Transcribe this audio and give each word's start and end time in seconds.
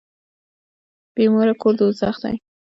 بي 1.15 1.23
موره 1.33 1.53
کور 1.61 1.73
دوږخ 1.79 2.15
دی. 2.23 2.35